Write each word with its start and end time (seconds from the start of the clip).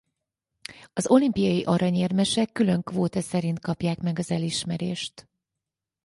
Az 0.93 1.07
olimpiai 1.07 1.63
aranyérmesek 1.63 2.51
külön 2.51 2.81
kvóta 2.83 3.21
szerint 3.21 3.59
kapják 3.59 4.01
meg 4.01 4.19
az 4.19 4.31
elismerést. 4.31 5.27